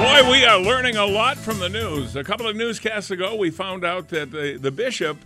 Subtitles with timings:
[0.00, 2.16] Boy, we are learning a lot from the news.
[2.16, 5.18] A couple of newscasts ago, we found out that the, the bishop,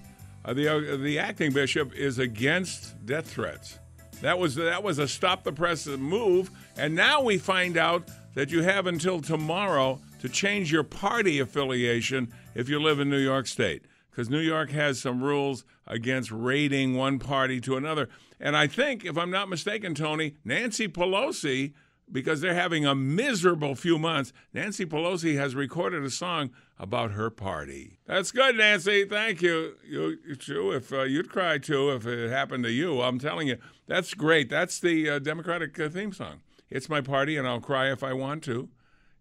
[0.44, 3.78] uh, the uh, the acting bishop, is against death threats.
[4.20, 8.50] That was that was a stop the press move, and now we find out that
[8.50, 13.46] you have until tomorrow to change your party affiliation if you live in New York
[13.46, 18.08] State, because New York has some rules against raiding one party to another.
[18.40, 21.74] And I think, if I'm not mistaken, Tony, Nancy Pelosi
[22.10, 24.32] because they're having a miserable few months.
[24.52, 27.98] Nancy Pelosi has recorded a song about her party.
[28.06, 29.04] That's good, Nancy.
[29.04, 29.76] Thank you.
[29.84, 30.72] You, you too.
[30.72, 34.48] If uh, you'd cry too if it happened to you, I'm telling you, that's great.
[34.48, 36.40] That's the uh, Democratic uh, theme song.
[36.70, 38.68] It's my party, and I'll cry if I want to.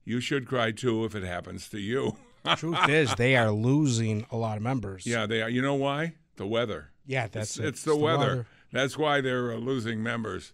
[0.06, 2.17] You should cry too if it happens to you.
[2.58, 5.06] Truth is, they are losing a lot of members.
[5.06, 5.50] yeah, they are.
[5.50, 6.16] You know why?
[6.36, 6.92] The weather.
[7.06, 7.66] yeah, that's it's, it.
[7.66, 8.48] it's the weather.
[8.72, 10.52] That's why they're uh, losing members.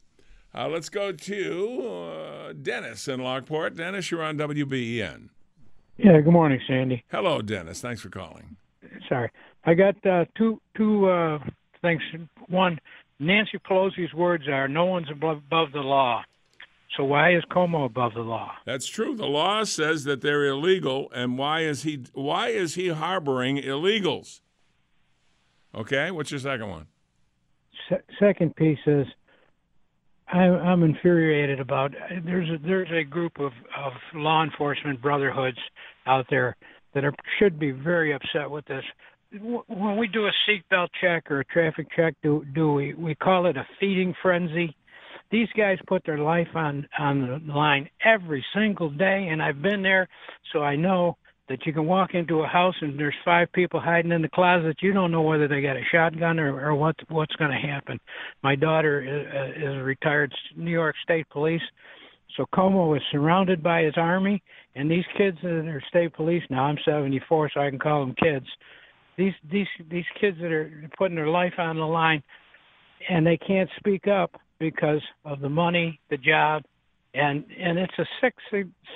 [0.54, 3.76] Uh, let's go to uh, Dennis in Lockport.
[3.76, 5.30] Dennis, you're on WBEN.
[5.98, 7.04] Yeah, good morning, Sandy.
[7.12, 7.82] Hello, Dennis.
[7.82, 8.56] Thanks for calling.
[9.08, 9.30] Sorry.
[9.66, 11.40] I got uh, two two uh,
[11.82, 12.02] things.
[12.48, 12.80] One,
[13.20, 16.24] Nancy Pelosi's words are, "No one's above, above the law."
[16.98, 18.52] So why is Cuomo above the law?
[18.66, 19.16] That's true.
[19.16, 24.42] The law says that they're illegal, and why is he why is he harboring illegals?
[25.76, 26.88] Okay, what's your second one?
[27.90, 29.06] Se- second piece is,
[30.32, 31.94] I'm, I'm infuriated about.
[32.24, 35.58] There's a, there's a group of of law enforcement brotherhoods
[36.06, 36.56] out there
[36.94, 38.84] that are should be very upset with this.
[39.42, 43.46] When we do a seatbelt check or a traffic check, do do we we call
[43.46, 44.76] it a feeding frenzy?
[45.32, 49.82] these guys put their life on on the line every single day and I've been
[49.82, 50.08] there
[50.52, 51.18] so I know
[51.50, 54.78] that you can walk into a house and there's five people hiding in the closet
[54.82, 58.00] you don't know whether they got a shotgun or, or what what's going to happen.
[58.44, 61.62] My daughter is, uh, is a retired New York State Police
[62.38, 64.42] so Cuomo is surrounded by his army
[64.76, 68.16] and these kids that are state police now I'm 74 so I can call them
[68.22, 68.46] kids
[69.18, 72.24] these these these kids that are putting their life on the line
[73.10, 76.64] and they can't speak up because of the money, the job,
[77.14, 78.36] and and it's a sick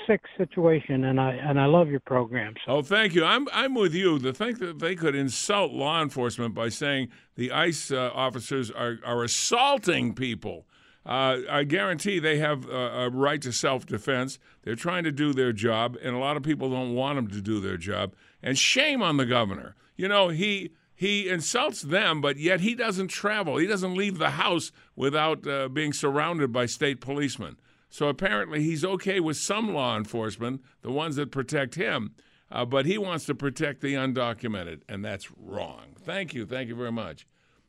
[0.07, 1.05] sick situation.
[1.05, 2.53] And I and I love your program.
[2.65, 3.23] So Oh, thank you.
[3.25, 4.19] I'm I'm with you.
[4.19, 8.99] To think that they could insult law enforcement by saying the ICE uh, officers are
[9.05, 10.65] are assaulting people.
[11.05, 14.39] Uh, I guarantee they have uh, a right to self defense.
[14.63, 17.41] They're trying to do their job, and a lot of people don't want them to
[17.41, 18.15] do their job.
[18.41, 19.75] And shame on the governor.
[19.97, 23.57] You know, he he insults them, but yet he doesn't travel.
[23.57, 27.57] He doesn't leave the house without uh, being surrounded by state policemen.
[27.93, 32.15] So apparently, he's okay with some law enforcement, the ones that protect him,
[32.51, 35.95] uh, but he wants to protect the undocumented, and that's wrong.
[36.03, 37.27] Thank you, thank you very much.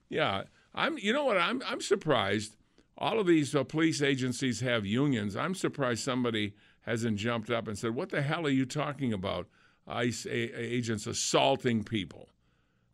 [0.08, 0.96] Yeah, I'm.
[0.96, 1.36] You know what?
[1.36, 1.62] I'm.
[1.66, 2.56] I'm surprised.
[2.96, 5.36] All of these uh, police agencies have unions.
[5.36, 6.54] I'm surprised somebody
[6.86, 9.46] hasn't jumped up and said, "What the hell are you talking about?
[9.86, 12.30] ICE a- agents assaulting people."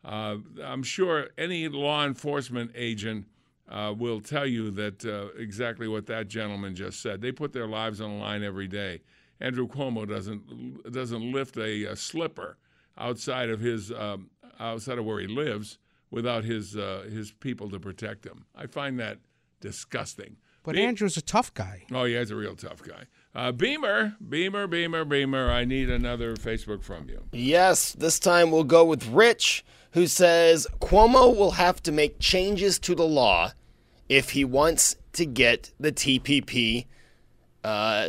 [0.04, 3.26] Uh, I'm sure any law enforcement agent
[3.70, 7.20] uh, will tell you that uh, exactly what that gentleman just said.
[7.20, 9.00] They put their lives on the line every day.
[9.41, 12.58] Andrew Cuomo doesn't doesn't lift a, a slipper
[12.98, 15.78] outside of his um, outside of where he lives
[16.10, 18.44] without his uh, his people to protect him.
[18.54, 19.19] I find that
[19.60, 20.37] disgusting.
[20.62, 21.84] But Be- Andrew's a tough guy.
[21.92, 23.04] Oh yeah, he's a real tough guy.
[23.34, 25.50] Uh, Beamer, Beamer, Beamer, Beamer.
[25.50, 27.22] I need another Facebook from you.
[27.32, 32.78] Yes, this time we'll go with Rich, who says Cuomo will have to make changes
[32.81, 33.52] to the law
[34.10, 36.84] if he wants to get the TPP
[37.65, 38.09] uh,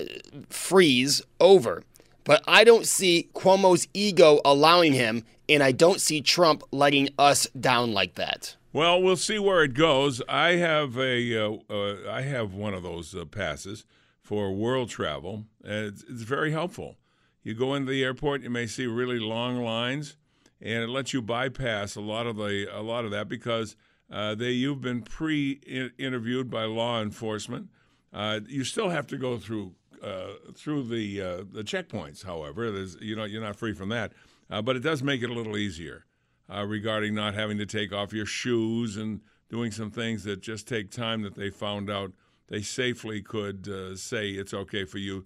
[0.49, 1.83] freeze over.
[2.23, 7.47] But I don't see Cuomo's ego allowing him, and I don't see Trump letting us
[7.59, 8.57] down like that.
[8.73, 10.21] Well, we'll see where it goes.
[10.27, 13.85] I have a, uh, uh, I have one of those uh, passes
[14.21, 15.45] for world travel.
[15.63, 16.95] It's, it's very helpful.
[17.43, 20.15] You go into the airport, you may see really long lines,
[20.61, 23.75] and it lets you bypass a lot of the a lot of that because
[24.11, 27.69] uh, they you've been pre-interviewed by law enforcement.
[28.13, 29.73] Uh, you still have to go through
[30.03, 32.25] uh, through the uh, the checkpoints.
[32.25, 34.11] However, there's you know you're not free from that,
[34.49, 36.05] uh, but it does make it a little easier
[36.53, 40.67] uh, regarding not having to take off your shoes and doing some things that just
[40.67, 42.11] take time that they found out
[42.49, 45.25] they safely could say it's okay for you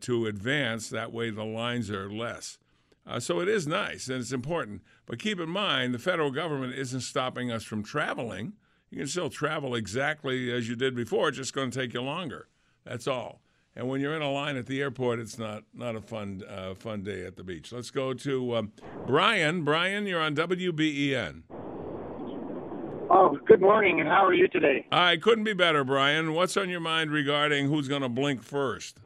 [0.00, 0.88] to advance.
[0.90, 2.58] That way, the lines are less.
[3.18, 4.82] So it is nice and it's important.
[5.08, 8.52] But keep in mind, the federal government isn't stopping us from traveling.
[8.90, 11.28] You can still travel exactly as you did before.
[11.28, 12.48] It's just going to take you longer.
[12.84, 13.40] That's all.
[13.74, 16.74] And when you're in a line at the airport, it's not not a fun uh,
[16.74, 17.72] fun day at the beach.
[17.72, 18.72] Let's go to um,
[19.06, 19.62] Brian.
[19.62, 21.42] Brian, you're on WBEN.
[23.10, 24.86] Oh, good morning, and how are you today?
[24.92, 26.34] I couldn't be better, Brian.
[26.34, 28.98] What's on your mind regarding who's going to blink first?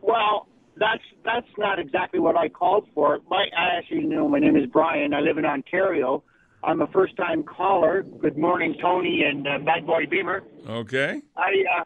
[0.00, 0.46] Well,
[0.78, 3.18] that's that's not exactly what I called for.
[3.28, 5.14] My, I actually know my name is Brian.
[5.14, 6.22] I live in Ontario.
[6.64, 8.02] I'm a first-time caller.
[8.20, 10.42] Good morning, Tony and uh, Bad Boy Beamer.
[10.68, 11.22] Okay.
[11.36, 11.50] I
[11.80, 11.84] uh,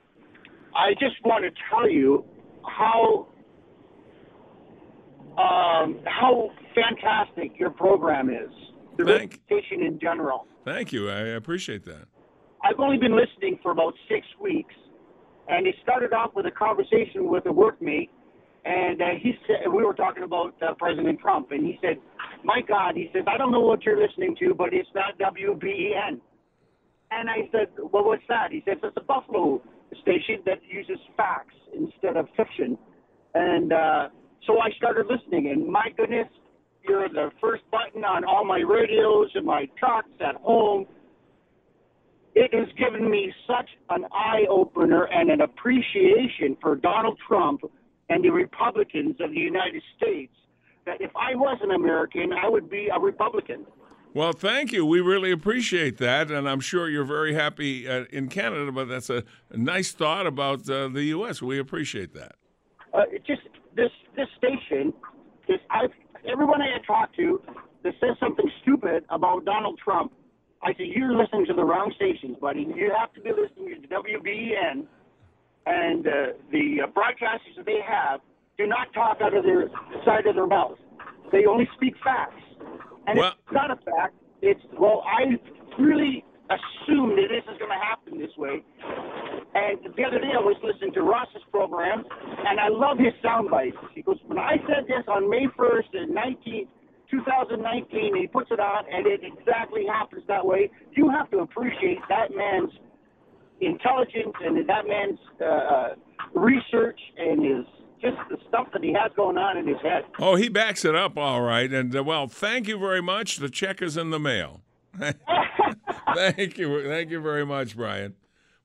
[0.77, 2.25] I just want to tell you
[2.67, 3.29] how
[5.39, 8.51] um, how fantastic your program is.
[8.97, 10.47] The Thank- reputation in general.
[10.65, 11.09] Thank you.
[11.09, 12.07] I appreciate that.
[12.63, 14.75] I've only been listening for about six weeks,
[15.49, 18.11] and it started off with a conversation with a workmate,
[18.65, 21.97] and uh, he said we were talking about uh, President Trump, and he said,
[22.45, 26.21] "My God," he says, "I don't know what you're listening to, but it's not WBEN."
[27.11, 29.63] And I said, "Well, what's that?" He says, "It's a Buffalo
[30.03, 32.77] station that uses facts instead of fiction,"
[33.35, 34.09] and uh,
[34.47, 36.29] so I started listening, and my goodness,
[36.87, 40.87] you're the first button on all my radios and my trucks at home
[42.35, 47.63] it has given me such an eye opener and an appreciation for Donald Trump
[48.11, 50.35] and the Republicans of the United States
[50.85, 53.65] that if I was an American, I would be a Republican.
[54.13, 54.85] Well, thank you.
[54.85, 58.73] We really appreciate that, and I'm sure you're very happy uh, in Canada.
[58.73, 59.23] But that's a,
[59.53, 61.41] nice thought about uh, the U.S.
[61.41, 62.35] We appreciate that.
[62.93, 63.43] Uh, it just
[63.77, 64.93] this this station
[65.49, 65.87] is I
[66.31, 67.41] everyone I talk to
[67.85, 70.13] that says something stupid about Donald Trump.
[70.61, 72.63] I say you're listening to the wrong stations, buddy.
[72.63, 74.87] You have to be listening to WBEN
[75.67, 76.11] and uh,
[76.51, 78.21] the uh, broadcasters that they have
[78.57, 79.69] do not talk out of their
[80.05, 80.79] side of their mouth.
[81.33, 82.43] They only speak facts,
[83.07, 84.15] and Well- it's not a fact.
[84.43, 85.39] It's well, I
[85.79, 88.63] really assumed that this is going to happen this way.
[89.55, 93.51] And the other day I was listening to Ross's program, and I love his sound
[93.51, 93.77] bites.
[93.95, 96.67] He goes, when I said this on May 1st in 19,
[97.11, 100.71] 2019, he puts it on, and it exactly happens that way.
[100.93, 102.71] You have to appreciate that man's
[103.61, 105.89] intelligence and that man's uh,
[106.35, 107.65] research and his
[108.01, 110.05] just the stuff that he has going on in his head.
[110.19, 111.71] Oh, he backs it up all right.
[111.71, 113.37] And uh, well, thank you very much.
[113.37, 114.63] The check is in the mail.
[116.15, 118.15] thank you, thank you very much, Brian.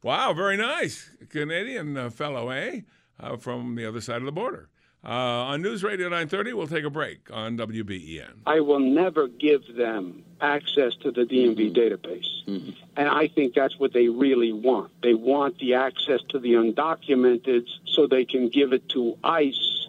[0.02, 2.82] Wow, very nice, Canadian uh, fellow, eh?
[3.20, 4.70] Uh, from the other side of the border.
[5.06, 8.40] Uh, on News Radio 930, we'll take a break on WBEN.
[8.48, 12.26] I will never give them access to the DMV database.
[12.98, 14.92] And I think that's what they really want.
[15.04, 19.88] They want the access to the undocumented so they can give it to ICE,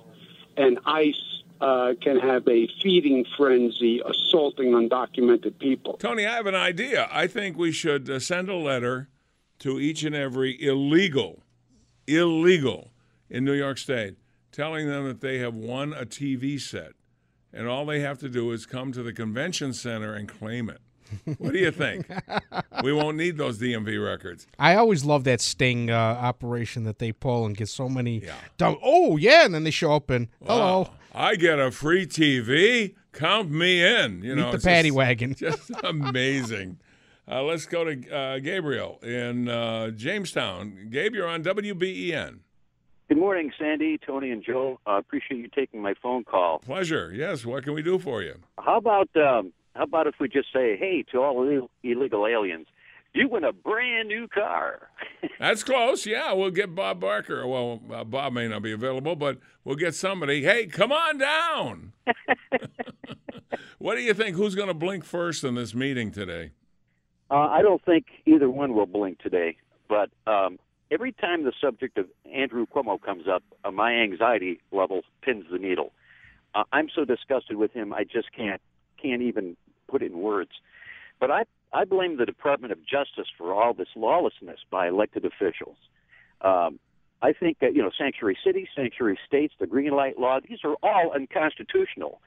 [0.57, 5.95] and ICE uh, can have a feeding frenzy assaulting undocumented people.
[5.99, 7.09] Tony, I have an idea.
[7.11, 9.09] I think we should uh, send a letter
[9.61, 11.43] to each and every illegal,
[12.07, 12.91] illegal
[13.31, 14.17] in New York State,
[14.57, 16.93] telling them that they have won a TV set,
[17.53, 20.81] and all they have to do is come to the convention center and claim it.
[21.39, 22.11] What do you think?
[22.83, 24.47] we won't need those DMV records.
[24.59, 28.21] I always love that sting uh, operation that they pull and get so many.
[28.21, 28.35] Yeah.
[28.57, 32.07] Dumb, oh yeah, and then they show up and hello, Wow, I get a free
[32.07, 32.95] TV.
[33.13, 34.23] Count me in.
[34.23, 35.35] You meet know, the paddy just- wagon.
[35.39, 36.79] just amazing.
[37.31, 40.89] Uh, let's go to uh, Gabriel in uh, Jamestown.
[40.91, 42.39] Gabe, you're on WBEN.
[43.09, 44.81] Good morning, Sandy, Tony, and Joe.
[44.85, 46.59] I appreciate you taking my phone call.
[46.59, 47.13] Pleasure.
[47.15, 47.47] Yes.
[47.47, 48.35] What can we do for you?
[48.59, 52.67] How about um, how about if we just say, "Hey, to all Ill- illegal aliens,
[53.15, 54.89] you win a brand new car."
[55.39, 56.05] That's close.
[56.05, 57.47] Yeah, we'll get Bob Barker.
[57.47, 60.43] Well, uh, Bob may not be available, but we'll get somebody.
[60.43, 61.93] Hey, come on down.
[63.79, 64.35] what do you think?
[64.37, 66.51] Who's going to blink first in this meeting today?
[67.31, 69.57] Uh, I don't think either one will blink today,
[69.89, 70.59] but um,
[70.91, 75.59] every time the subject of Andrew Cuomo comes up, uh, my anxiety level pins the
[75.59, 75.93] needle.
[76.55, 78.61] Uh, I'm so disgusted with him, I just can't
[79.01, 79.57] can't even
[79.89, 80.53] put it in words.
[81.21, 85.77] But I I blame the Department of Justice for all this lawlessness by elected officials.
[86.41, 86.79] Um,
[87.23, 90.77] I think that you know sanctuary cities, sanctuary states, the green light law, these are
[90.83, 92.21] all unconstitutional.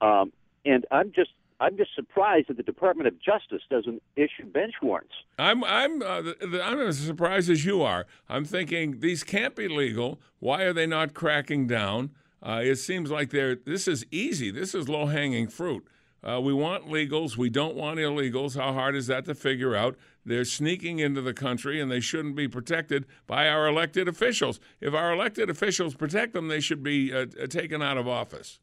[0.00, 0.32] Um,
[0.64, 5.14] and I'm just I'm just surprised that the Department of Justice doesn't issue bench warrants.
[5.38, 6.32] I'm I'm uh,
[6.62, 8.06] I'm as surprised as you are.
[8.28, 10.20] I'm thinking these can't be legal.
[10.38, 12.10] Why are they not cracking down?
[12.42, 14.50] Uh, it seems like they're this is easy.
[14.50, 15.86] This is low hanging fruit.
[16.22, 17.36] Uh, we want legals.
[17.36, 18.56] We don't want illegals.
[18.60, 19.96] How hard is that to figure out?
[20.24, 24.58] They're sneaking into the country and they shouldn't be protected by our elected officials.
[24.80, 28.58] If our elected officials protect them, they should be uh, uh taken out of office.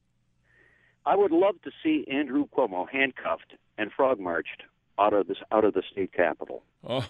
[1.05, 4.63] I would love to see Andrew Cuomo handcuffed and frog marched
[4.99, 6.63] out of this out of the state capitol.
[6.87, 7.05] Oh,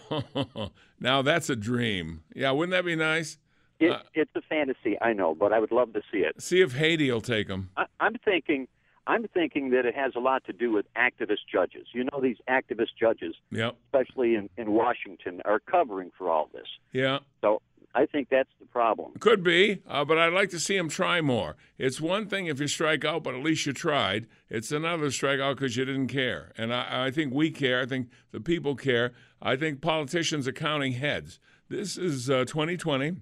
[1.00, 2.24] now that's a dream.
[2.34, 3.38] Yeah, wouldn't that be nice?
[3.80, 6.42] It, uh, it's a fantasy, I know, but I would love to see it.
[6.42, 7.70] See if Haiti will take him.
[7.76, 8.68] I, I'm thinking
[9.06, 11.88] I'm thinking that it has a lot to do with activist judges.
[11.92, 13.76] You know, these activist judges, yep.
[13.88, 16.68] especially in, in Washington, are covering for all this.
[16.94, 17.20] Yeah.
[17.42, 17.62] So
[17.96, 19.12] I think that's the problem.
[19.20, 21.56] Could be, uh, but I'd like to see him try more.
[21.78, 24.28] It's one thing if you strike out, but at least you tried.
[24.50, 26.52] It's another strike out because you didn't care.
[26.58, 27.82] And I, I think we care.
[27.82, 29.14] I think the people care.
[29.42, 31.40] I think politicians are counting heads.
[31.70, 33.18] This is uh, 2020.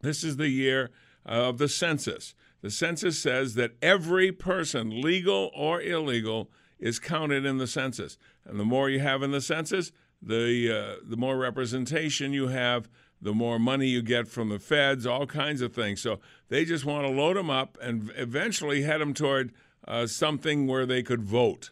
[0.00, 0.90] This is the year
[1.26, 2.34] of the census.
[2.62, 8.16] The census says that every person, legal or illegal, is counted in the census.
[8.44, 12.88] And the more you have in the census, the uh, the more representation you have,
[13.20, 16.00] the more money you get from the feds, all kinds of things.
[16.00, 19.52] So they just want to load them up and eventually head them toward
[19.86, 21.70] uh, something where they could vote,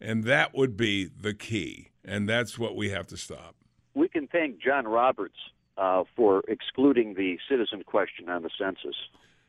[0.00, 1.88] and that would be the key.
[2.04, 3.56] And that's what we have to stop.
[3.94, 5.38] We can thank John Roberts
[5.78, 8.96] uh, for excluding the citizen question on the census.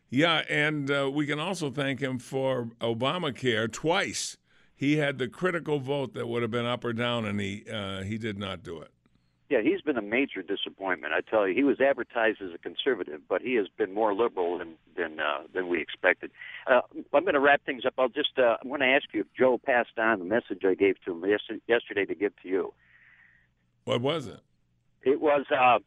[0.09, 4.37] Yeah, and uh, we can also thank him for Obamacare twice.
[4.75, 8.03] He had the critical vote that would have been up or down, and he uh,
[8.03, 8.91] he did not do it.
[9.49, 11.13] Yeah, he's been a major disappointment.
[11.13, 14.57] I tell you, he was advertised as a conservative, but he has been more liberal
[14.57, 16.31] than than uh, than we expected.
[16.65, 16.81] Uh,
[17.13, 17.93] I'm going to wrap things up.
[17.99, 20.73] I'll just uh, I'm going to ask you if Joe passed on the message I
[20.73, 21.23] gave to him
[21.67, 22.73] yesterday to give to you.
[23.83, 24.39] What was it?
[25.03, 25.77] It was uh,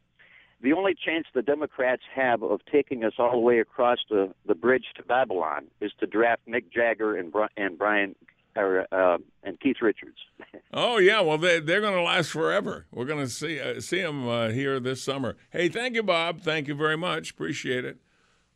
[0.61, 4.55] the only chance the Democrats have of taking us all the way across the, the
[4.55, 8.15] bridge to Babylon is to draft Mick Jagger and, and Brian
[8.59, 10.17] or, uh, and Keith Richards.
[10.73, 12.85] oh yeah, well they they're going to last forever.
[12.91, 15.37] We're going to see uh, see them uh, here this summer.
[15.51, 16.41] Hey, thank you, Bob.
[16.41, 17.31] Thank you very much.
[17.31, 17.97] Appreciate it.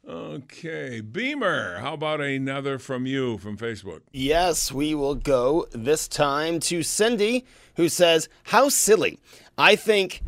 [0.08, 4.02] Okay, Beamer, how about another from you from Facebook?
[4.12, 7.46] Yes, we will go this time to Cindy,
[7.78, 9.18] who says, How silly.
[9.58, 10.22] I think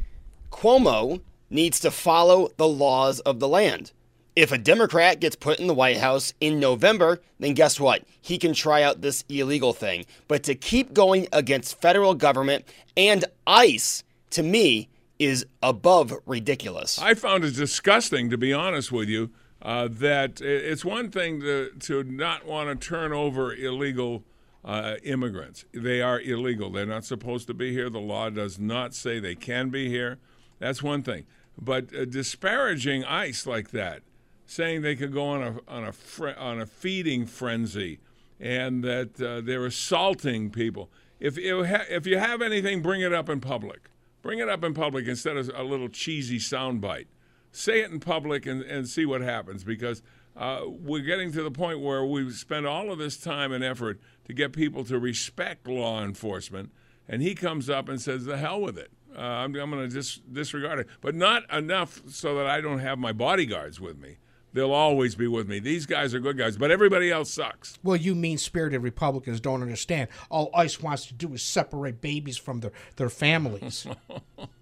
[0.50, 3.92] Cuomo needs to follow the laws of the land.
[4.36, 8.04] If a Democrat gets put in the White House in November, then guess what?
[8.22, 10.06] He can try out this illegal thing.
[10.28, 12.66] But to keep going against federal government
[12.98, 14.90] and ICE, to me,
[15.20, 17.00] is above ridiculous.
[17.00, 21.72] I found it disgusting, to be honest with you, uh, that it's one thing to,
[21.80, 24.26] to not want to turn over illegal
[24.66, 25.64] uh, immigrants.
[25.74, 26.70] They are illegal.
[26.70, 27.90] They're not supposed to be here.
[27.90, 30.18] The law does not say they can be here.
[30.60, 31.26] That's one thing.
[31.58, 34.02] But uh, disparaging ICE like that,
[34.46, 38.00] saying they could go on a on a fre- on a feeding frenzy,
[38.40, 40.90] and that uh, they're assaulting people.
[41.20, 43.90] If you ha- if you have anything, bring it up in public.
[44.22, 47.06] Bring it up in public instead of a little cheesy soundbite.
[47.52, 50.02] Say it in public and, and see what happens because
[50.36, 54.00] uh, we're getting to the point where we spend all of this time and effort
[54.26, 56.72] to get people to respect law enforcement,
[57.08, 59.96] and he comes up and says, "The hell with it." Uh, I'm, I'm going to
[59.96, 64.18] dis- disregard it, but not enough so that I don't have my bodyguards with me.
[64.56, 65.60] They'll always be with me.
[65.60, 67.78] These guys are good guys, but everybody else sucks.
[67.84, 70.08] Well, you mean spirited Republicans don't understand.
[70.30, 73.86] All ICE wants to do is separate babies from their, their families.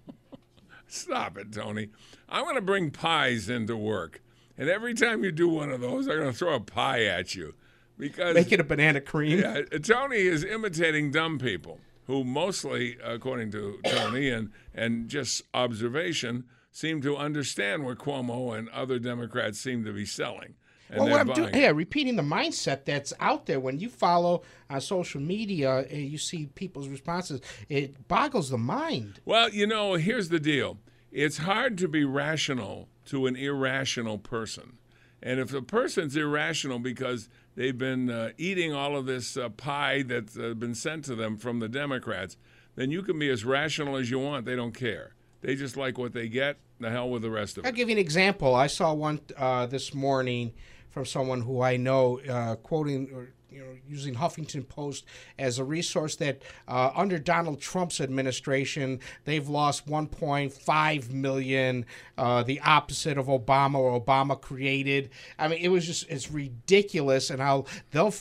[0.88, 1.90] Stop it, Tony.
[2.28, 4.20] I'm going to bring pies into work.
[4.58, 7.36] And every time you do one of those, I'm going to throw a pie at
[7.36, 7.54] you.
[7.96, 9.38] Because Make it a banana cream.
[9.38, 15.42] Yeah, uh, Tony is imitating dumb people who mostly, according to Tony and, and just
[15.54, 20.54] observation, seem to understand what Cuomo and other Democrats seem to be selling.
[20.94, 23.60] well, what I'm doing, yeah, repeating the mindset that's out there.
[23.60, 29.20] When you follow on social media and you see people's responses, it boggles the mind.
[29.24, 30.78] Well, you know, here's the deal:
[31.10, 34.78] it's hard to be rational to an irrational person,
[35.22, 40.02] and if a person's irrational because they've been uh, eating all of this uh, pie
[40.02, 42.36] that's uh, been sent to them from the Democrats,
[42.74, 44.44] then you can be as rational as you want.
[44.44, 45.14] They don't care.
[45.44, 46.56] They just like what they get.
[46.80, 47.68] The hell with the rest of it.
[47.68, 48.54] I'll give you an example.
[48.54, 50.54] I saw one uh, this morning
[50.88, 55.04] from someone who I know uh, quoting or you know, using Huffington Post
[55.38, 61.86] as a resource that uh, under Donald Trump's administration, they've lost 1.5 million,
[62.18, 65.10] uh, the opposite of Obama or Obama created.
[65.38, 68.14] I mean, it was just it's ridiculous, and how they'll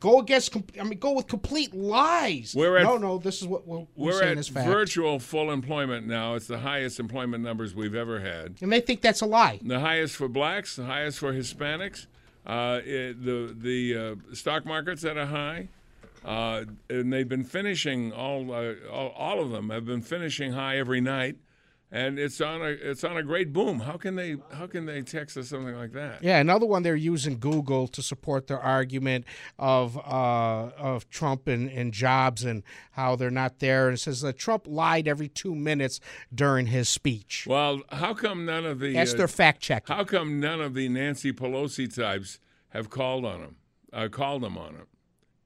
[0.00, 0.56] go against.
[0.78, 2.54] I mean, go with complete lies.
[2.56, 3.18] We're at, no, no.
[3.18, 6.34] This is what we're, we're, we're at virtual full employment now.
[6.34, 9.60] It's the highest employment numbers we've ever had, and they think that's a lie.
[9.62, 12.06] The highest for blacks, the highest for Hispanics.
[12.46, 13.96] Uh, it, the the
[14.30, 15.68] uh, stock market's at a high.
[16.24, 20.76] Uh, and they've been finishing all, uh, all all of them have been finishing high
[20.76, 21.36] every night,
[21.90, 23.80] and it's on a it's on a great boom.
[23.80, 26.22] How can they how can they text us something like that?
[26.22, 29.24] Yeah, another one they're using Google to support their argument
[29.58, 33.88] of uh, of Trump and, and Jobs and how they're not there.
[33.88, 36.00] And it says that Trump lied every two minutes
[36.34, 37.46] during his speech.
[37.48, 39.88] Well, how come none of the That's uh, their fact check.
[39.88, 42.38] How come none of the Nancy Pelosi types
[42.70, 43.56] have called on him?
[43.92, 44.86] Uh, called them on it.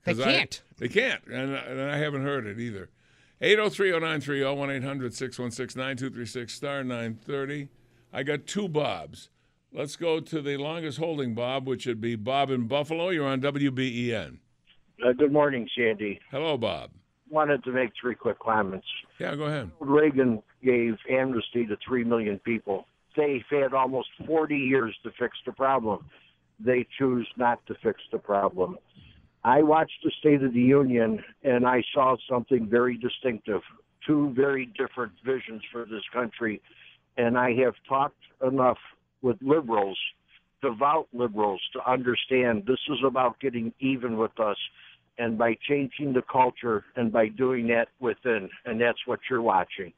[0.05, 0.63] They 'Cause I- can't.
[0.79, 2.91] they can't, and, and I haven't heard it either.
[3.43, 7.69] 803-0930, 1-800-616-9236, star 930.
[8.13, 9.31] I got two Bobs.
[9.73, 13.09] Let's go to the longest holding Bob, which would be Bob in Buffalo.
[13.09, 14.39] You're on WBEN.
[15.05, 16.21] Uh, good morning, Sandy.
[16.31, 16.91] Hello, Bob.
[17.31, 18.87] Wanted to make three quick comments.
[19.19, 19.73] Yeah, go ahead.
[19.81, 22.87] Reagan gave amnesty to three million people.
[23.17, 26.05] They've had almost 40 years to fix the problem.
[26.61, 28.79] They choose not to fix the problem.
[29.45, 33.63] I watched the State of the Union and I saw something very distinctive,
[34.07, 36.63] two very different visions for this country.
[37.17, 38.79] And I have talked enough
[39.21, 39.99] with liberals,
[40.63, 44.57] devout liberals, to understand this is about getting even with us
[45.19, 48.49] and by changing the culture and by doing that within.
[48.65, 49.93] And that's what you're watching.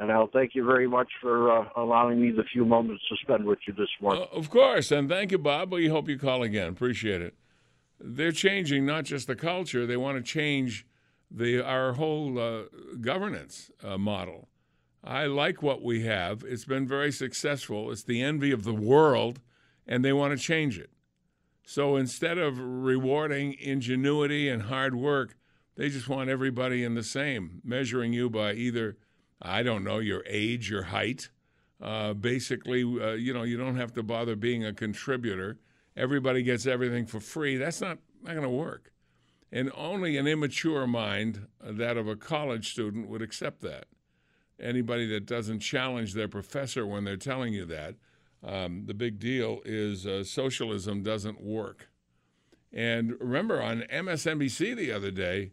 [0.00, 3.44] And I'll thank you very much for uh, allowing me the few moments to spend
[3.44, 4.26] with you this morning.
[4.32, 5.72] Uh, of course, and thank you, Bob.
[5.72, 6.68] We hope you call again.
[6.68, 7.34] Appreciate it.
[8.00, 10.86] They're changing not just the culture; they want to change
[11.30, 12.62] the our whole uh,
[13.00, 14.48] governance uh, model.
[15.04, 16.44] I like what we have.
[16.44, 17.90] It's been very successful.
[17.90, 19.40] It's the envy of the world,
[19.86, 20.90] and they want to change it.
[21.64, 25.36] So instead of rewarding ingenuity and hard work,
[25.76, 28.96] they just want everybody in the same, measuring you by either,
[29.40, 31.30] I don't know, your age, your height.
[31.80, 35.58] Uh, basically, uh, you know, you don't have to bother being a contributor.
[35.98, 37.56] Everybody gets everything for free.
[37.56, 38.92] That's not, not going to work.
[39.50, 43.86] And only an immature mind, uh, that of a college student, would accept that.
[44.60, 47.96] Anybody that doesn't challenge their professor when they're telling you that,
[48.44, 51.88] um, the big deal is uh, socialism doesn't work.
[52.72, 55.50] And remember on MSNBC the other day,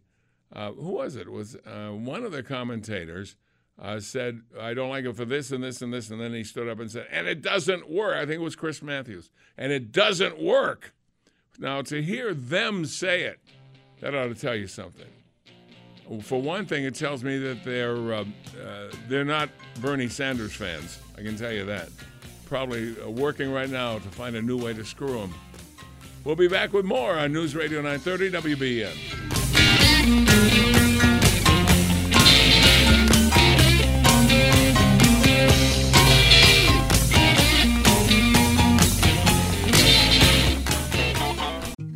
[0.53, 1.21] uh, who was it?
[1.21, 3.35] It was uh, one of the commentators
[3.81, 6.09] uh, said, I don't like it for this and this and this.
[6.09, 8.15] And then he stood up and said, and it doesn't work.
[8.15, 9.29] I think it was Chris Matthews.
[9.57, 10.93] And it doesn't work.
[11.59, 13.39] Now, to hear them say it,
[14.01, 15.07] that ought to tell you something.
[16.21, 18.25] For one thing, it tells me that they're uh,
[18.63, 19.49] uh, they're not
[19.81, 20.99] Bernie Sanders fans.
[21.17, 21.89] I can tell you that.
[22.45, 25.33] Probably uh, working right now to find a new way to screw them.
[26.23, 30.54] We'll be back with more on News Radio 930 WBEN.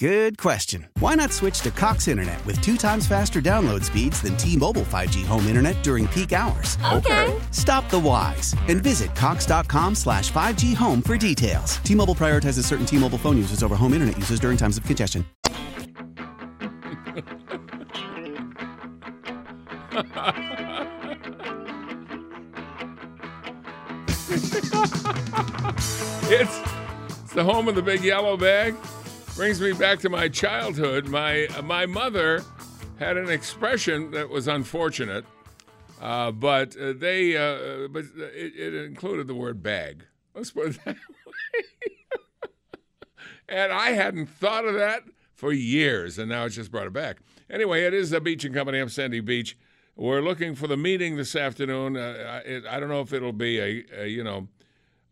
[0.00, 0.88] Good question.
[1.00, 5.26] Why not switch to Cox Internet with two times faster download speeds than T-Mobile 5G
[5.26, 6.78] home internet during peak hours?
[6.94, 7.38] Okay.
[7.50, 11.76] Stop the whys and visit cox.com slash 5G home for details.
[11.84, 15.22] T-Mobile prioritizes certain T-Mobile phone users over home internet users during times of congestion.
[26.32, 26.58] It's,
[27.22, 28.74] it's the home of the big yellow bag.
[29.40, 31.08] Brings me back to my childhood.
[31.08, 32.44] My my mother
[32.98, 35.24] had an expression that was unfortunate,
[35.98, 40.04] uh, but uh, they uh, but it, it included the word bag.
[40.34, 41.64] Let's put it that way.
[43.48, 47.16] and I hadn't thought of that for years, and now it's just brought it back.
[47.48, 48.78] Anyway, it is the Beach and Company.
[48.78, 49.56] I'm Sandy Beach.
[49.96, 51.96] We're looking for the meeting this afternoon.
[51.96, 54.48] Uh, I, it, I don't know if it'll be a, a you know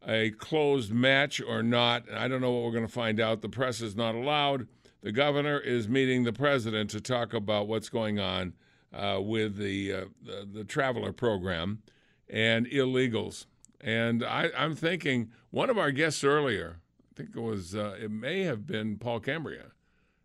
[0.09, 2.11] a closed match or not.
[2.11, 3.43] I don't know what we're going to find out.
[3.43, 4.67] The press is not allowed.
[5.03, 8.55] The governor is meeting the president to talk about what's going on
[8.93, 11.83] uh, with the, uh, the the traveler program
[12.29, 13.47] and illegals.
[13.81, 16.81] And I, I'm thinking one of our guests earlier,
[17.13, 19.73] I think it was uh, it may have been Paul Cambria,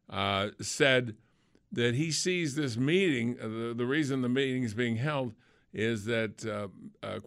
[0.09, 1.17] uh, said
[1.71, 3.37] that he sees this meeting.
[3.39, 5.33] Uh, the, the reason the meeting is being held
[5.73, 6.67] is that uh,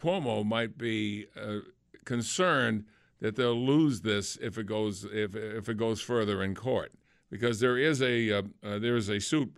[0.00, 1.26] Cuomo might be
[2.06, 2.84] concerned
[3.20, 6.92] that they'll lose this if it goes if if it goes further in court
[7.30, 9.56] because there is a uh, uh, there is a suit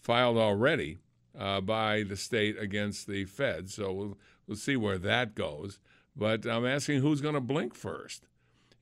[0.00, 0.98] filed already
[1.38, 3.70] uh, by the state against the Fed.
[3.70, 5.78] So we'll we'll see where that goes.
[6.16, 8.26] But I'm asking who's going to blink first.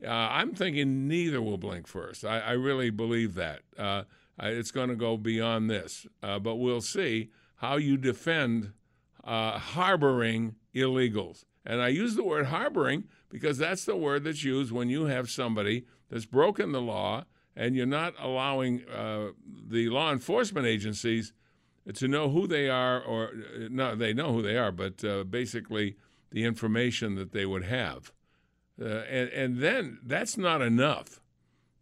[0.04, 2.24] Uh, I'm thinking neither will blink first.
[2.24, 3.61] I, I really believe that.
[3.76, 4.04] Uh,
[4.40, 6.07] it's going to go beyond this.
[6.22, 8.72] Uh, but we'll see how you defend
[9.24, 11.44] harboring illegals.
[11.68, 15.28] And I use the word harboring because that's the word that's used when you have
[15.28, 19.33] somebody that's broken the law and you're not allowing uh,
[19.68, 21.35] the law enforcement agencies
[21.94, 25.24] to know who they are, or uh, no, they know who they are, but uh,
[25.24, 25.96] basically
[26.31, 28.12] the information that they would have.
[28.81, 31.20] Uh, and, and then that's not enough.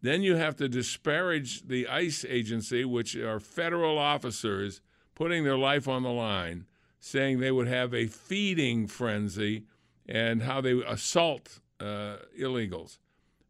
[0.01, 4.81] Then you have to disparage the ICE agency, which are federal officers
[5.15, 6.65] putting their life on the line,
[6.99, 9.63] saying they would have a feeding frenzy
[10.07, 12.97] and how they assault uh, illegals.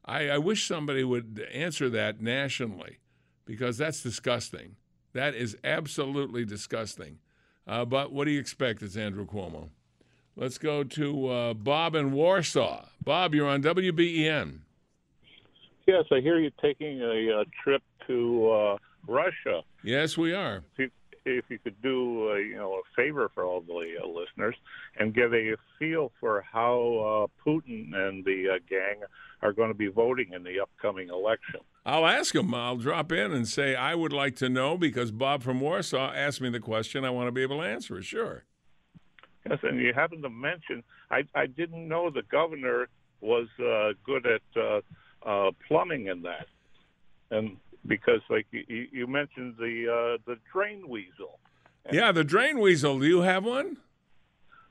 [0.05, 2.99] I, I wish somebody would answer that nationally
[3.45, 4.75] because that's disgusting.
[5.13, 7.19] That is absolutely disgusting.
[7.67, 8.81] Uh, but what do you expect?
[8.81, 9.69] It's Andrew Cuomo.
[10.35, 12.85] Let's go to uh, Bob in Warsaw.
[13.03, 14.59] Bob, you're on WBEN.
[15.87, 19.63] Yes, I hear you taking a, uh trip to uh, Russia.
[19.83, 20.63] Yes, we are.
[21.27, 24.55] If you, could do uh, you know a favor for all the uh, listeners
[24.97, 29.01] and give a feel for how uh, Putin and the uh, gang
[29.41, 31.59] are going to be voting in the upcoming election.
[31.85, 32.53] I'll ask him.
[32.53, 36.41] I'll drop in and say, I would like to know because Bob from Warsaw asked
[36.41, 37.05] me the question.
[37.05, 38.03] I want to be able to answer it.
[38.03, 38.43] Sure.
[39.49, 42.89] Yes, and you happen to mention I, I didn't know the governor
[43.21, 44.81] was uh, good at uh,
[45.25, 46.47] uh, plumbing and that,
[47.31, 51.39] and because like you, you you mentioned the uh, the drain weasel.
[51.91, 52.99] Yeah, the drain weasel.
[52.99, 53.77] Do you have one?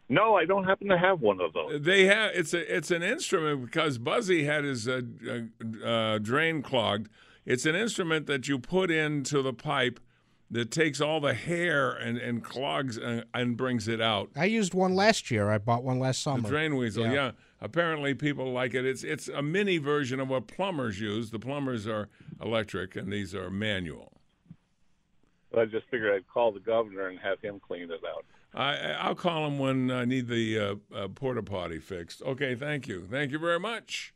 [0.09, 1.81] No, I don't happen to have one of those.
[1.83, 2.31] They have.
[2.35, 2.77] It's a.
[2.77, 7.09] It's an instrument because Buzzy had his uh, uh, uh, drain clogged.
[7.45, 10.01] It's an instrument that you put into the pipe
[10.51, 14.31] that takes all the hair and, and clogs and, and brings it out.
[14.37, 15.51] I used one last year.
[15.51, 16.43] I bought one last summer.
[16.43, 17.33] The drain weasel, yeah.
[17.61, 18.85] Apparently, people like it.
[18.85, 21.31] It's it's a mini version of what plumbers use.
[21.31, 22.09] The plumbers are
[22.41, 24.13] electric, and these are manual.
[25.57, 28.25] I just figured I'd call the governor and have him clean it out.
[28.53, 32.23] I I'll call him when I need the uh, uh, porta potty fixed.
[32.23, 34.13] Okay, thank you, thank you very much.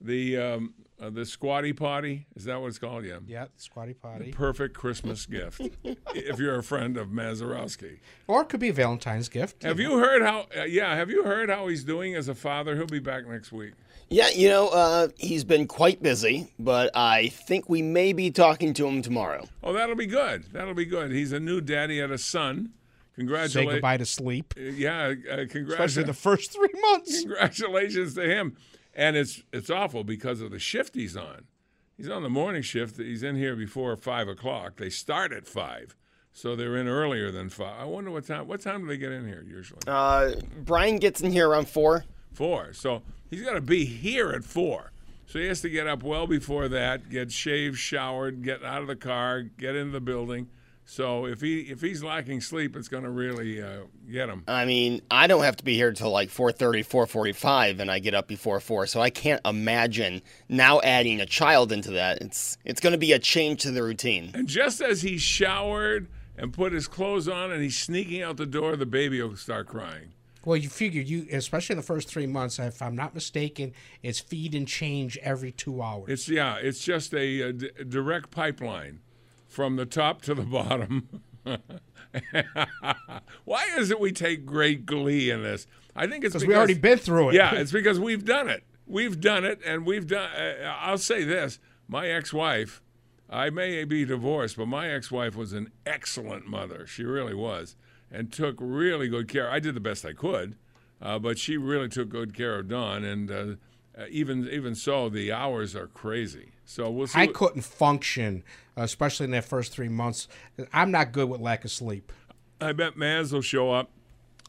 [0.00, 3.04] The um, uh, the squatty potty is that what it's called?
[3.04, 3.18] Yeah.
[3.26, 4.26] Yeah, squatty potty.
[4.26, 5.60] The perfect Christmas gift
[6.14, 7.98] if you're a friend of Mazurowski.
[8.26, 9.62] Or it could be a Valentine's gift.
[9.62, 10.46] Have you heard how?
[10.56, 12.76] Uh, yeah, have you heard how he's doing as a father?
[12.76, 13.72] He'll be back next week.
[14.10, 18.74] Yeah, you know, uh, he's been quite busy, but I think we may be talking
[18.74, 19.48] to him tomorrow.
[19.62, 20.44] Oh, that'll be good.
[20.52, 21.10] That'll be good.
[21.10, 22.74] He's a new daddy and a son.
[23.16, 23.52] Congratulations.
[23.52, 24.54] Say goodbye to sleep.
[24.56, 25.12] Yeah, uh,
[25.48, 25.70] congratulations.
[25.70, 27.20] Especially the first three months.
[27.22, 28.56] Congratulations to him.
[28.94, 31.44] And it's it's awful because of the shift he's on.
[31.96, 32.96] He's on the morning shift.
[32.96, 34.76] He's in here before five o'clock.
[34.76, 35.96] They start at five,
[36.32, 37.80] so they're in earlier than five.
[37.80, 38.46] I wonder what time.
[38.46, 39.80] What time do they get in here usually?
[39.86, 40.32] Uh,
[40.64, 42.04] Brian gets in here around four.
[42.32, 42.72] Four.
[42.72, 44.92] So he's got to be here at four.
[45.26, 48.88] So he has to get up well before that, get shaved, showered, get out of
[48.88, 50.48] the car, get into the building.
[50.86, 54.44] So if he if he's lacking sleep, it's going to really uh, get him.
[54.46, 58.14] I mean, I don't have to be here till like 4:30, 4:45 and I get
[58.14, 58.86] up before 4.
[58.86, 62.20] So I can't imagine now adding a child into that.
[62.20, 64.30] It's it's going to be a change to the routine.
[64.34, 68.46] And just as he showered and put his clothes on and he's sneaking out the
[68.46, 70.12] door, the baby will start crying.
[70.44, 74.20] Well, you figured you, especially in the first three months, if I'm not mistaken, it's
[74.20, 76.04] feed and change every two hours.
[76.08, 79.00] It's yeah, it's just a, a d- direct pipeline
[79.54, 81.08] from the top to the bottom.
[83.44, 85.66] Why is it we take great glee in this?
[85.96, 87.34] I think it's because we already been through it.
[87.34, 88.64] Yeah, it's because we've done it.
[88.86, 90.30] We've done it, and we've done.
[90.30, 92.82] Uh, I'll say this: my ex-wife,
[93.30, 96.86] I may be divorced, but my ex-wife was an excellent mother.
[96.86, 97.76] She really was,
[98.10, 99.50] and took really good care.
[99.50, 100.56] I did the best I could,
[101.00, 103.46] uh, but she really took good care of Dawn, and uh,
[103.96, 106.53] uh, even even so, the hours are crazy.
[106.64, 107.20] So we'll see.
[107.20, 108.42] I what- couldn't function,
[108.76, 110.28] especially in that first three months.
[110.72, 112.12] I'm not good with lack of sleep.
[112.60, 113.90] I bet Maz will show up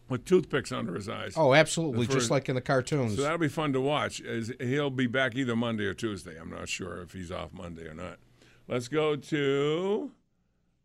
[0.08, 1.34] with toothpicks under his eyes.
[1.36, 3.16] Oh, absolutely, just like in the cartoons.
[3.16, 4.22] So that'll be fun to watch.
[4.22, 6.38] As he'll be back either Monday or Tuesday.
[6.40, 8.20] I'm not sure if he's off Monday or not.
[8.68, 10.12] Let's go to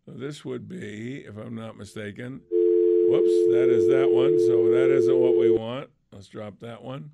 [0.06, 2.40] this would be, if I'm not mistaken.
[2.50, 4.38] Whoops, that is that one.
[4.46, 5.90] So that isn't what we want.
[6.12, 7.10] Let's drop that one.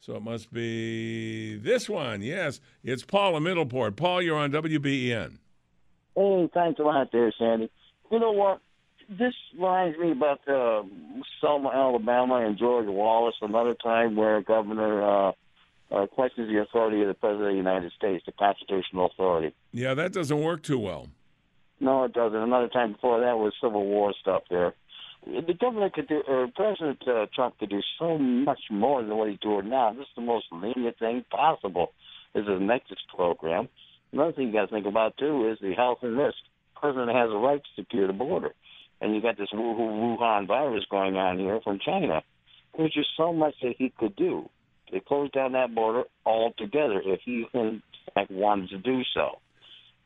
[0.00, 2.22] So it must be this one.
[2.22, 3.96] Yes, it's Paul in Middleport.
[3.96, 5.38] Paul, you're on WBEN.
[6.16, 7.70] Hey, thanks a lot there, Sandy.
[8.10, 8.60] You know what?
[9.08, 10.82] This reminds me about uh,
[11.40, 15.32] Selma, Alabama, and George Wallace, another time where a governor uh,
[15.90, 19.54] uh, questions the authority of the President of the United States, the constitutional authority.
[19.72, 21.08] Yeah, that doesn't work too well.
[21.80, 22.38] No, it doesn't.
[22.38, 24.74] Another time before that was Civil War stuff there.
[25.28, 29.28] The governor could do, or President uh, Trump could do so much more than what
[29.28, 29.92] he's doing now.
[29.92, 31.92] This is the most lenient thing possible.
[32.34, 33.68] This is a Nexus program.
[34.10, 36.38] Another thing you got to think about too is the health and risk.
[36.80, 38.54] President has a right to secure the border,
[39.02, 42.22] and you got this Wuhan virus going on here from China.
[42.76, 44.48] There's just so much that he could do.
[44.90, 47.82] They closed down that border altogether if he in
[48.14, 49.40] fact wanted to do so.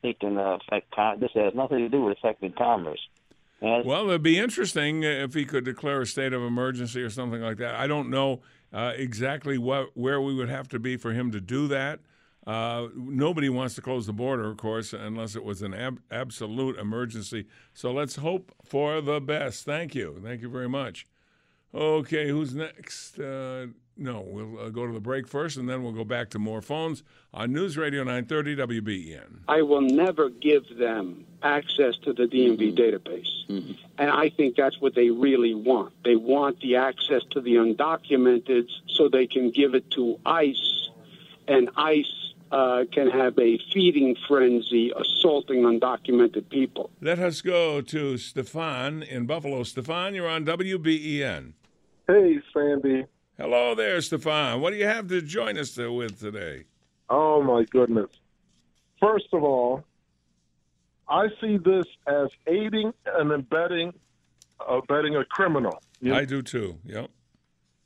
[0.01, 1.21] He can uh, affect.
[1.21, 2.99] This has nothing to do with affecting commerce.
[3.63, 7.41] And Well, it'd be interesting if he could declare a state of emergency or something
[7.41, 7.75] like that.
[7.75, 8.41] I don't know
[8.73, 11.99] uh, exactly what where we would have to be for him to do that.
[12.45, 16.77] Uh, nobody wants to close the border, of course, unless it was an ab- absolute
[16.77, 17.45] emergency.
[17.73, 19.63] So let's hope for the best.
[19.63, 20.19] Thank you.
[20.21, 21.07] Thank you very much.
[21.73, 23.19] Okay, who's next?
[23.19, 26.39] Uh, no, we'll uh, go to the break first, and then we'll go back to
[26.39, 29.39] more phones on News Radio 930 WBEN.
[29.47, 33.29] I will never give them access to the DMV database.
[33.99, 35.93] And I think that's what they really want.
[36.03, 40.89] They want the access to the undocumented so they can give it to ICE,
[41.47, 46.89] and ICE uh, can have a feeding frenzy assaulting undocumented people.
[47.01, 49.63] Let us go to Stefan in Buffalo.
[49.63, 51.53] Stefan, you're on WBEN.
[52.07, 53.05] Hey, Sandy.
[53.37, 54.61] Hello there, Stefan.
[54.61, 56.65] What do you have to join us with today?
[57.09, 58.09] Oh, my goodness.
[59.01, 59.83] First of all,
[61.07, 63.93] I see this as aiding and abetting,
[64.67, 65.81] abetting a criminal.
[66.01, 66.77] You- I do too.
[66.85, 67.09] Yep.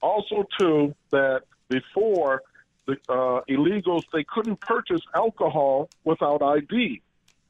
[0.01, 2.43] also, too, that before
[2.85, 7.01] the uh, illegals, they couldn't purchase alcohol without ID.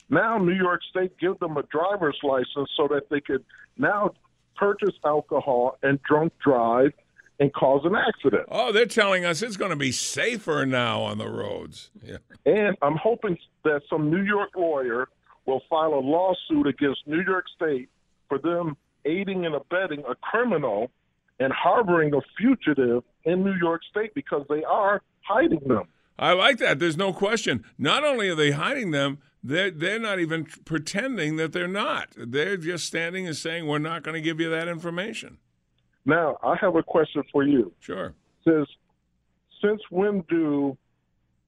[0.09, 3.43] Now, New York State give them a driver's license so that they could
[3.77, 4.11] now
[4.57, 6.91] purchase alcohol and drunk drive
[7.39, 8.47] and cause an accident.
[8.49, 11.91] Oh, they're telling us it's going to be safer now on the roads.
[12.03, 12.17] Yeah.
[12.45, 15.07] And I'm hoping that some New York lawyer
[15.45, 17.89] will file a lawsuit against New York State
[18.27, 20.91] for them aiding and abetting a criminal
[21.39, 25.83] and harboring a fugitive in New York State because they are hiding them.
[26.19, 26.79] I like that.
[26.79, 27.63] There's no question.
[27.77, 32.09] Not only are they hiding them, they're, they're not even pretending that they're not.
[32.15, 35.37] They're just standing and saying, we're not going to give you that information.
[36.05, 37.71] Now, I have a question for you.
[37.79, 38.13] Sure.
[38.43, 38.65] Says,
[39.61, 40.77] since when do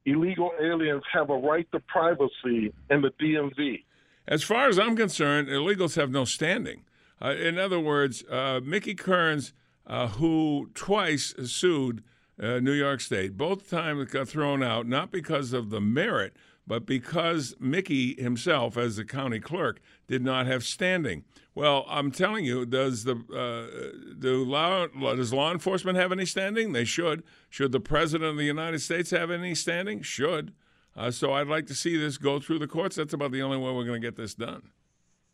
[0.06, 3.84] illegal aliens have a right to privacy in the DMV?
[4.28, 6.84] As far as I'm concerned, illegals have no standing.
[7.22, 9.54] Uh, in other words, uh, Mickey Kearns,
[9.88, 12.04] uh, who twice sued
[12.42, 16.34] uh, New York State, both times got thrown out, not because of the merit,
[16.70, 21.24] but because Mickey himself, as the county clerk, did not have standing.
[21.56, 26.72] Well, I'm telling you, does the uh, do law, does law enforcement have any standing?
[26.74, 27.24] They should.
[27.50, 30.04] Should the president of the United States have any standing?
[30.04, 30.54] Should.
[30.96, 32.98] Uh, so I'd like to see this go through the courts.
[32.98, 34.70] That's about the only way we're going to get this done.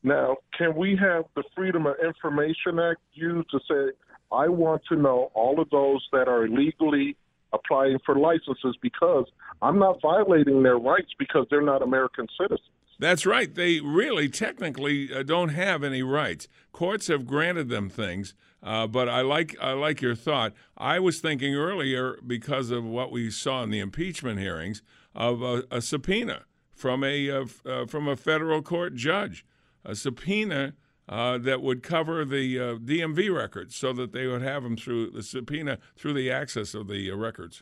[0.03, 3.91] Now, can we have the Freedom of Information Act used to say,
[4.31, 7.17] I want to know all of those that are illegally
[7.51, 9.25] applying for licenses because
[9.61, 12.69] I'm not violating their rights because they're not American citizens?
[12.97, 13.53] That's right.
[13.53, 16.47] They really technically uh, don't have any rights.
[16.71, 20.53] Courts have granted them things, uh, but I like I like your thought.
[20.77, 24.81] I was thinking earlier because of what we saw in the impeachment hearings
[25.13, 29.45] of a, a subpoena from a uh, uh, from a federal court judge,
[29.83, 30.73] a subpoena
[31.09, 35.11] uh, that would cover the uh, DMV records, so that they would have them through
[35.11, 37.61] the subpoena through the access of the records.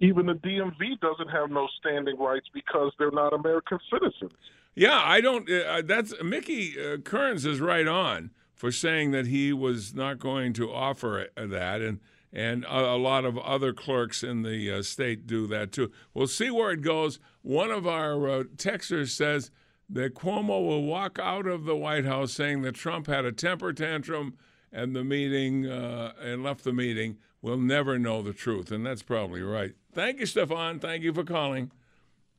[0.00, 4.32] Even the DMV doesn't have no standing rights because they're not American citizens.
[4.74, 5.50] Yeah, I don't.
[5.50, 10.52] Uh, that's Mickey uh, Kearns is right on for saying that he was not going
[10.54, 12.00] to offer that, and
[12.32, 15.90] and a, a lot of other clerks in the uh, state do that too.
[16.14, 17.18] We'll see where it goes.
[17.42, 19.50] One of our uh, texters says
[19.88, 23.72] that Cuomo will walk out of the White House saying that Trump had a temper
[23.72, 24.36] tantrum
[24.72, 27.18] and the meeting uh, and left the meeting.
[27.42, 29.74] We'll never know the truth, and that's probably right.
[29.92, 30.78] Thank you, Stefan.
[30.78, 31.70] Thank you for calling.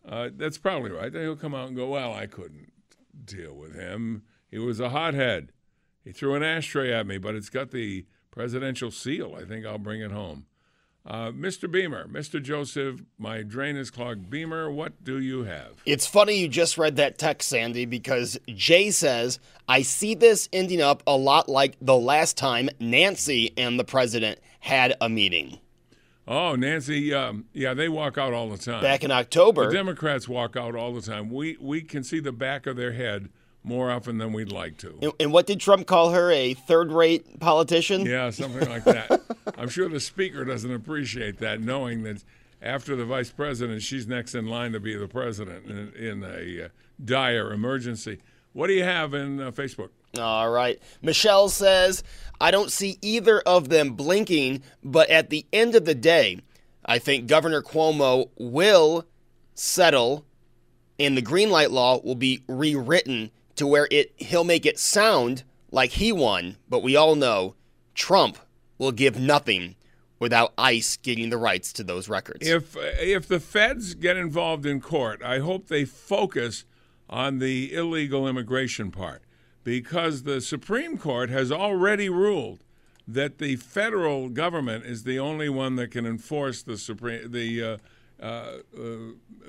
[0.07, 1.13] Uh, that's probably right.
[1.13, 2.71] He'll come out and go, Well, I couldn't
[3.25, 4.23] deal with him.
[4.49, 5.51] He was a hothead.
[6.03, 9.35] He threw an ashtray at me, but it's got the presidential seal.
[9.37, 10.45] I think I'll bring it home.
[11.05, 11.69] Uh, Mr.
[11.69, 12.41] Beamer, Mr.
[12.41, 14.29] Joseph, my drain is clogged.
[14.29, 15.81] Beamer, what do you have?
[15.85, 20.79] It's funny you just read that text, Sandy, because Jay says, I see this ending
[20.81, 25.57] up a lot like the last time Nancy and the president had a meeting.
[26.27, 28.81] Oh, Nancy, um, yeah, they walk out all the time.
[28.81, 29.65] Back in October.
[29.67, 31.29] The Democrats walk out all the time.
[31.29, 33.29] We we can see the back of their head
[33.63, 34.97] more often than we'd like to.
[35.01, 36.31] And, and what did Trump call her?
[36.31, 38.05] A third-rate politician?
[38.05, 39.21] Yeah, something like that.
[39.57, 42.23] I'm sure the speaker doesn't appreciate that, knowing that
[42.61, 46.65] after the vice president, she's next in line to be the president in, in a
[46.65, 46.67] uh,
[47.03, 48.19] dire emergency.
[48.53, 49.89] What do you have in uh, Facebook?
[50.19, 50.79] All right.
[51.01, 52.03] Michelle says,
[52.39, 56.39] I don't see either of them blinking, but at the end of the day,
[56.85, 59.05] I think Governor Cuomo will
[59.53, 60.25] settle
[60.99, 65.43] and the green light law will be rewritten to where it he'll make it sound
[65.71, 67.55] like he won, but we all know
[67.93, 68.37] Trump
[68.77, 69.75] will give nothing
[70.19, 72.47] without ICE getting the rights to those records.
[72.47, 76.65] If if the feds get involved in court, I hope they focus
[77.09, 79.23] on the illegal immigration part
[79.63, 82.63] because the Supreme Court has already ruled
[83.07, 87.77] that the federal government is the only one that can enforce the supreme the uh,
[88.21, 88.83] uh, uh,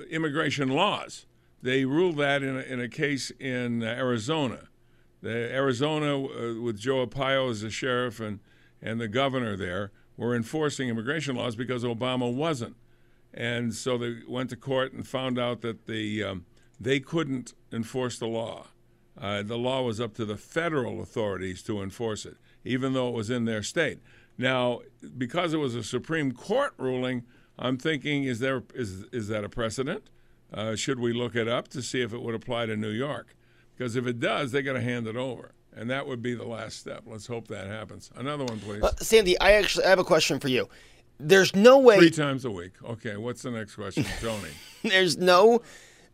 [0.09, 1.25] immigration laws.
[1.61, 4.67] They ruled that in a, in a case in Arizona.
[5.21, 8.39] The Arizona, uh, with Joe Arpaio as the sheriff and,
[8.81, 12.75] and the governor there, were enforcing immigration laws because Obama wasn't.
[13.33, 16.45] And so they went to court and found out that the, um,
[16.79, 18.67] they couldn't enforce the law.
[19.19, 23.13] Uh, the law was up to the federal authorities to enforce it, even though it
[23.13, 23.99] was in their state.
[24.37, 24.81] Now,
[25.17, 27.23] because it was a Supreme Court ruling,
[27.57, 30.09] I'm thinking, is there is is that a precedent?
[30.51, 33.35] Uh, should we look it up to see if it would apply to New York?
[33.75, 36.45] Because if it does, they got to hand it over, and that would be the
[36.45, 37.03] last step.
[37.05, 38.11] Let's hope that happens.
[38.15, 38.83] Another one, please.
[38.83, 40.67] Uh, Sandy, I actually I have a question for you.
[41.19, 41.97] There's no way.
[41.97, 42.73] Three times a week.
[42.83, 44.49] Okay, what's the next question, Tony?
[44.83, 45.61] there's no,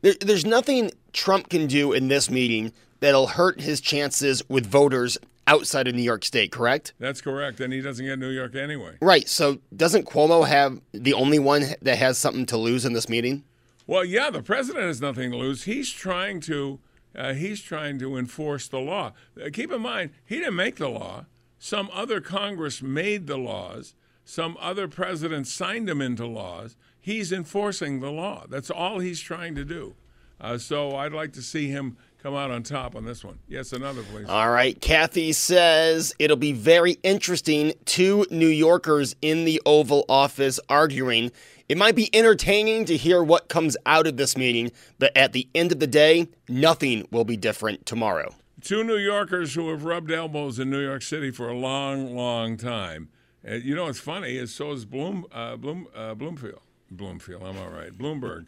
[0.01, 5.17] there, there's nothing Trump can do in this meeting that'll hurt his chances with voters
[5.47, 6.93] outside of New York State, correct?
[6.99, 8.97] That's correct, and he doesn't get New York anyway.
[9.01, 9.27] Right.
[9.27, 13.43] So doesn't Cuomo have the only one that has something to lose in this meeting?
[13.87, 15.63] Well, yeah, the president has nothing to lose.
[15.63, 16.79] He's trying to
[17.15, 19.13] uh, he's trying to enforce the law.
[19.35, 21.25] Uh, keep in mind, he didn't make the law.
[21.57, 23.95] Some other Congress made the laws.
[24.23, 26.75] Some other president signed them into laws.
[26.99, 28.45] He's enforcing the law.
[28.47, 29.95] That's all he's trying to do.
[30.41, 33.39] Uh, so I'd like to see him come out on top on this one.
[33.47, 34.27] Yes, another, please.
[34.27, 34.79] All right.
[34.79, 37.73] Kathy says it'll be very interesting.
[37.85, 41.31] Two New Yorkers in the Oval Office arguing.
[41.67, 45.47] It might be entertaining to hear what comes out of this meeting, but at the
[45.53, 48.33] end of the day, nothing will be different tomorrow.
[48.61, 52.57] Two New Yorkers who have rubbed elbows in New York City for a long, long
[52.57, 53.09] time.
[53.47, 56.61] Uh, you know what's funny is so is Bloom, uh, Bloom, uh, Bloomfield.
[56.91, 57.95] Bloomfield, I'm all right.
[57.95, 58.47] Bloomberg.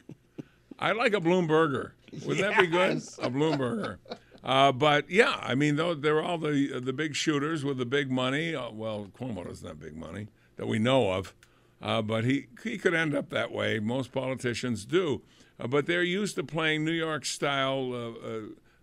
[0.82, 1.92] I like a Bloomberger.
[2.12, 2.56] Wouldn't yes.
[2.56, 2.98] that be good?
[2.98, 3.98] A Bloomberger.
[4.44, 8.12] Uh, but yeah, I mean, though they're all the the big shooters with the big
[8.12, 8.56] money.
[8.56, 11.36] Uh, well, Cuomo doesn't have big money that we know of,
[11.82, 13.80] uh, but he he could end up that way.
[13.80, 15.22] Most politicians do,
[15.60, 18.40] uh, but they're used to playing New York style uh,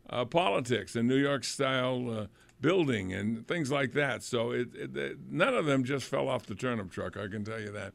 [0.09, 2.29] uh, politics and New York style
[2.61, 4.23] building and things like that.
[4.23, 7.17] So it, it, none of them just fell off the turnip truck.
[7.17, 7.95] I can tell you that.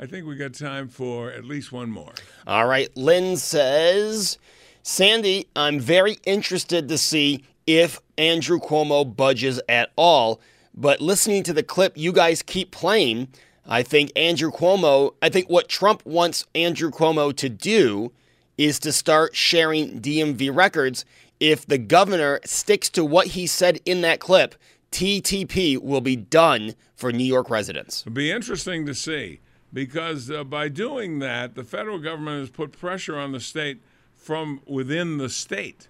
[0.00, 2.14] I think we got time for at least one more.
[2.46, 2.88] All right.
[2.96, 4.38] Lynn says,
[4.82, 10.40] Sandy, I'm very interested to see if Andrew Cuomo budges at all.
[10.72, 13.28] But listening to the clip you guys keep playing,
[13.66, 18.10] I think Andrew Cuomo, I think what Trump wants Andrew Cuomo to do
[18.56, 21.04] is to start sharing DMV records.
[21.40, 24.54] If the governor sticks to what he said in that clip,
[24.92, 28.00] TTP will be done for New York residents.
[28.00, 29.40] It'll be interesting to see
[29.72, 33.80] because uh, by doing that, the federal government has put pressure on the state
[34.14, 35.88] from within the state.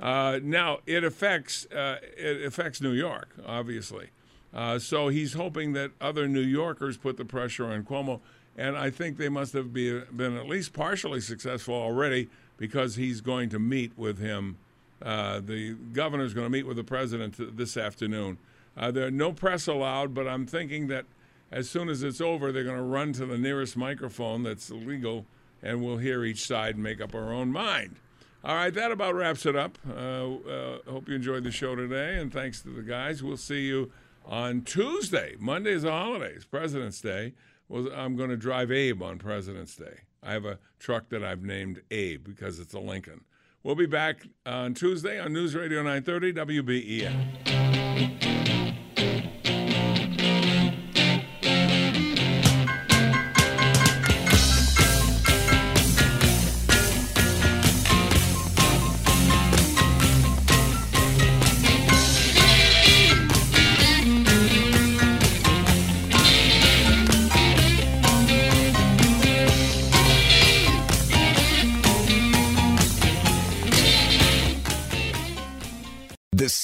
[0.00, 4.10] Uh, now it affects uh, it affects New York, obviously.
[4.54, 8.20] Uh, so he's hoping that other New Yorkers put the pressure on Cuomo,
[8.56, 13.20] and I think they must have be, been at least partially successful already because he's
[13.20, 14.56] going to meet with him.
[15.02, 18.38] Uh, the governor's going to meet with the president this afternoon.
[18.76, 21.04] Uh, there are no press allowed, but I'm thinking that
[21.50, 25.26] as soon as it's over, they're going to run to the nearest microphone that's legal,
[25.62, 27.96] and we'll hear each side and make up our own mind.
[28.44, 29.78] All right, that about wraps it up.
[29.88, 33.22] Uh, uh, hope you enjoyed the show today, and thanks to the guys.
[33.22, 33.90] We'll see you
[34.24, 35.34] on Tuesday.
[35.38, 37.32] Monday is a holiday, it's President's Day.
[37.68, 40.02] Well, I'm going to drive Abe on President's Day.
[40.22, 43.24] I have a truck that I've named Abe because it's a Lincoln.
[43.62, 46.32] We'll be back on Tuesday on News Radio 930
[46.62, 48.27] WBEN.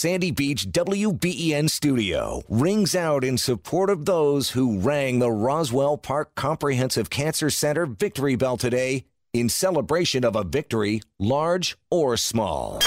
[0.05, 6.34] Sandy Beach WBEN studio rings out in support of those who rang the Roswell Park
[6.34, 12.80] Comprehensive Cancer Center victory bell today in celebration of a victory, large or small.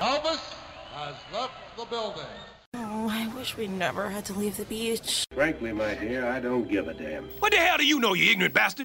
[0.00, 0.52] Elvis
[0.92, 2.24] has left the building.
[2.74, 5.24] Oh, I wish we never had to leave the beach.
[5.32, 7.24] Frankly, my dear, I don't give a damn.
[7.38, 8.84] What the hell do you know, you ignorant bastard?